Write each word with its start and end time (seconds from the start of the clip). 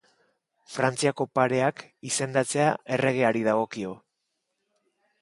Frantziako 0.75 1.27
Pareak 1.41 1.85
izendatzea 2.13 2.73
erregeari 2.99 3.47
dagokio. 3.53 3.97